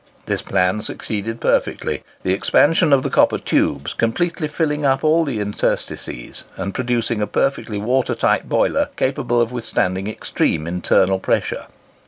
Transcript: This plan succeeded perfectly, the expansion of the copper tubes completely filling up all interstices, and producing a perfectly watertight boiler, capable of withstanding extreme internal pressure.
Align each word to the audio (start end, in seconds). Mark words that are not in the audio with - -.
This 0.25 0.41
plan 0.41 0.81
succeeded 0.81 1.39
perfectly, 1.39 2.01
the 2.23 2.33
expansion 2.33 2.91
of 2.91 3.03
the 3.03 3.09
copper 3.11 3.37
tubes 3.37 3.93
completely 3.93 4.47
filling 4.47 4.83
up 4.83 5.03
all 5.03 5.27
interstices, 5.29 6.43
and 6.57 6.73
producing 6.73 7.21
a 7.21 7.27
perfectly 7.27 7.77
watertight 7.77 8.49
boiler, 8.49 8.89
capable 8.95 9.39
of 9.39 9.51
withstanding 9.51 10.07
extreme 10.07 10.65
internal 10.65 11.19
pressure. 11.19 11.67